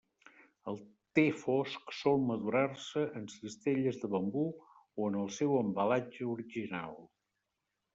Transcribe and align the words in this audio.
El 0.71 0.77
te 1.19 1.25
fosc 1.41 1.93
sol 1.97 2.25
madurar-se 2.31 3.05
en 3.21 3.29
cistelles 3.37 4.03
de 4.07 4.13
bambú 4.17 4.49
o 4.51 5.11
en 5.13 5.23
el 5.25 5.33
seu 5.41 5.57
embalatge 5.65 6.31
original. 6.37 7.03